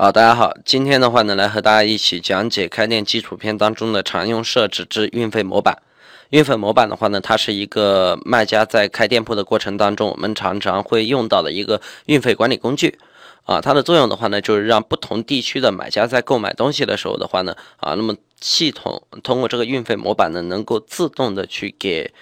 [0.00, 5.82] 好，大家好，今天的话呢，来和大家一起讲解开店基础篇当中的常用设置之运费模板。
[6.30, 12.96] 运费模板的话呢，它是一个卖家在开店铺的过程当中，我们常常会用到的一个运费管理工具。
[13.42, 22.14] 啊，它的作用的话呢，就是让不同地区的买家在购买东西的时候的话呢，啊，那么系统通过这个运费模板呢，能够自动的去给。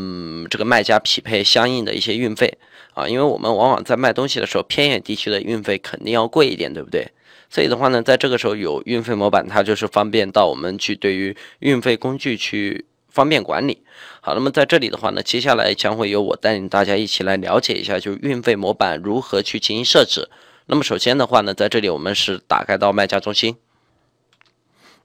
[0.00, 2.56] 嗯，这个卖家匹配相应的一些运费
[2.94, 7.08] 啊，因为我们往往在卖东西的时候，偏远地区的运费肯定要贵一点，对不对？
[7.50, 13.82] 所以的话呢，在这个时候有运费模板，它就是方便到我们去对于运费工具去方便管理。
[14.20, 20.28] 好，那么在这里的话呢，接下来将会由我带领大家一起来了解一下，就是运费模板如何去进行设置。
[20.66, 23.56] 那么首先的话呢，在这里我们是打开到卖家中心。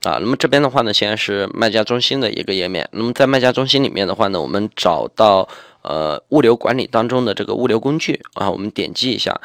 [0.03, 2.87] 啊，那么这边的话呢，现在是卖家中心的一个页面。
[2.91, 5.47] 那么在卖家中心里面的话呢，我们找到
[5.81, 9.39] 呃物流管理当中的这个物流工具啊，我们点击一下，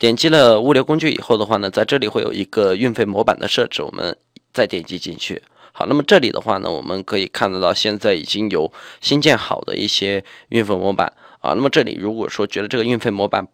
[0.00, 4.16] 点击了物流工具以后的话呢，在这里会有一个运费模板的设置，我们
[4.52, 5.40] 再点击进去。
[5.70, 11.52] 好，那么这里的话呢，我们可以看得到现在已经有新建好的一些运费模板啊。
[11.54, 13.46] 那么这里如果说觉得这个运费模板，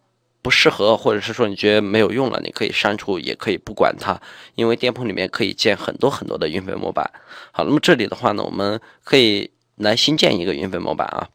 [0.47, 4.16] 不适合，或者是说你觉得没有用了，你可以删除，也可以不管它，
[4.55, 7.11] 因为店铺里面可以建很多很多的运费模板。
[7.50, 11.28] 好，那么这里的话呢，我们可以来新建一个运费模板啊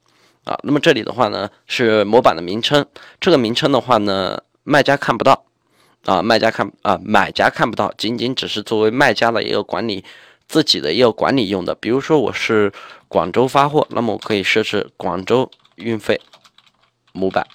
[0.45, 2.85] 啊，那么这里的话呢是模板的名称，
[3.19, 5.43] 这个名称的话呢，卖家看不到
[6.05, 10.05] 啊，卖家看啊，买家看不到，仅仅只是作为卖家的一个管理
[10.47, 11.75] 自己的一个管理用的。
[11.75, 12.71] 比如说我是
[13.09, 16.21] 广州发货，那么我可以设置广州运费
[17.11, 17.45] 模板。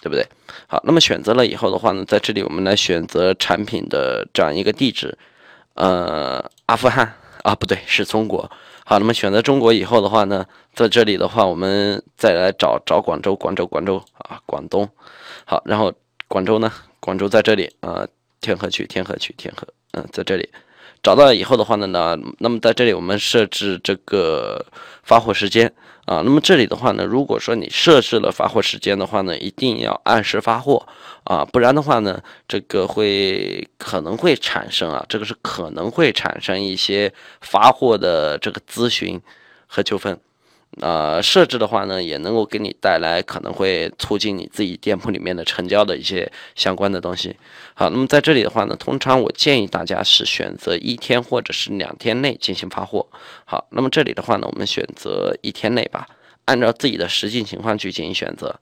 [0.00, 0.24] 对不对？
[0.68, 5.16] 好，那么选择了以后的话呢，在这里我们来选择产品的这样一个地址，
[5.74, 8.48] 呃，阿富汗啊，不对，是中国。
[8.84, 14.88] 好，那么选择中国以后的话呢，在这里的话，我们再来找找广州，广州，广州啊，广东。
[15.44, 15.92] 好，然后
[16.28, 18.06] 广州呢，广州在这里啊，
[18.40, 20.48] 天河区，天河区，天河，嗯，在这里
[21.02, 24.64] 找到以后的话呢，那那么在这里我们设置这个
[25.02, 25.72] 发货时间。
[26.08, 30.88] 啊，那么这里的话呢，如果说你设置了发货时间的话呢，一定要按时发货
[31.24, 39.20] 啊，不然的话呢，这个会可能会产生啊，这个是可能会产生一些发货的这个咨询
[39.66, 40.18] 和纠纷。
[40.80, 47.34] 呃，设置的话呢，也能够给你带来可能会促进你自己店铺里面的成交的一些相关的东西。
[47.74, 53.06] 好，那么在这里的话呢，通常我建议大家是选择一天或者是两天内进行发货。
[53.44, 56.06] 好，那么这里的话呢，我们选择一天内吧，
[56.44, 58.54] 按照自己的实际情况去进行选择。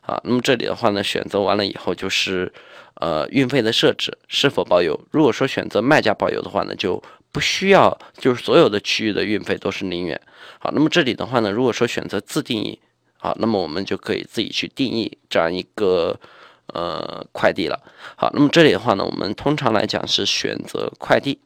[0.00, 2.52] 好，那么这里的话呢，选择完了以后就是，
[2.94, 4.98] 呃，运费的设置是否包邮？
[5.10, 7.00] 如果说选择卖家包邮的话呢，就
[7.32, 10.20] 不需要，就是所有的区域的运费都是零元。
[10.58, 12.80] 好，那么这里的话呢，如果说选择自定义，
[13.16, 16.18] 好，那么我们就可以自己去定义这样一个
[16.66, 17.80] 呃快递了。
[18.16, 21.38] 好，那么这里的话呢，我们通常来讲是选择快递，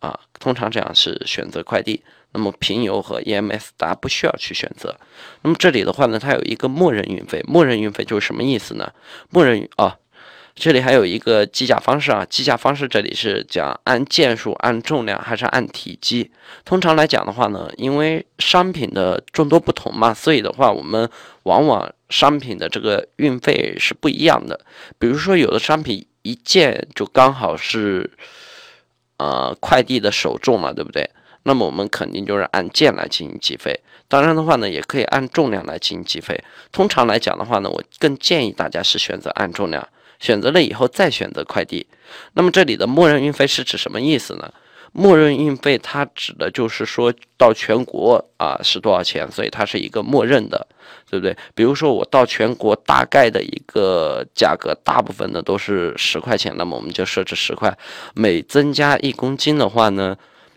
[0.00, 2.02] 啊，通常这样是选择快递。
[2.32, 4.96] 那么平邮和 EMS 大家不需要去选择。
[5.42, 8.92] 那么这里的话呢，它有一个默认运费，默认运费就是什么意思呢？
[9.30, 9.98] 默认啊。
[10.54, 16.30] 这里还有一个计价方式啊，计价方式这里是讲按件数、按重量还是按体积？
[16.64, 21.10] 通常来讲的话呢，因为商品的众多不同嘛，所以的话我们
[21.42, 24.60] 往往商品的这个运费是不一样的。
[24.96, 28.08] 比如说有的商品一件就刚好是，
[29.16, 31.10] 呃，快递的首重了，对不对？
[31.42, 33.80] 那么我们肯定就是按件来进行计费。
[34.06, 36.42] 当然的话呢，也可以按重量来进行计费。
[36.70, 39.86] 通常来讲的话呢，我更建议大家是选择按重量。
[40.18, 41.86] 选择了以后再选择快递，
[42.34, 44.52] 那么这里的默认运费是指什么意思呢？
[44.92, 50.66] 默认运费它指的就是说到全国啊是多少钱，所以它是一个默认的，
[51.10, 51.36] 对不对？
[51.52, 57.76] 比如说我到全国大概的一个价格，大部分的都是十块钱，那么我们就设置十块，
[58.14, 60.16] 每增加一公斤的话呢？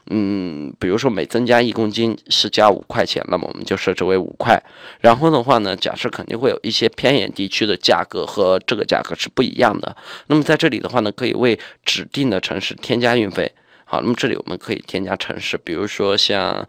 [0.09, 4.61] 嗯，比如说每增加一公斤是加五块钱，那么我们就设置为五块。
[5.01, 9.95] 然后的话呢，假设肯定会有一些偏远地区的价格和这个价格是不一样的。
[10.27, 13.51] 那么在这里的话呢，可以为指定的城市添加运费。
[13.85, 16.67] 好，那么这里我们可以添加城市，比如说像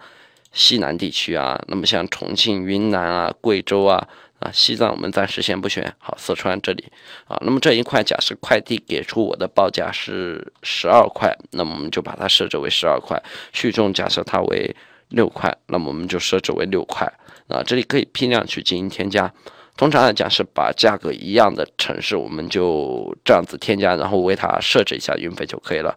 [0.52, 4.08] 西南地区啊，那么像重庆、云南啊、贵州啊。
[4.38, 5.92] 啊，西藏我们暂时先不选。
[5.98, 6.84] 好，四川这里
[7.26, 13.20] 啊，那么这一块假设快递给出我的报价是十二块，那么我们就把它设置为十二块。
[13.52, 14.74] 续重假设它为
[15.08, 17.12] 六块，那么我们就设置为六块。
[17.48, 19.32] 啊，这里可以批量去进行添加。
[19.76, 25.96] 通常来讲是把价格一样的城市，我们就这样子添加，然后为它设置一下运费就可以了。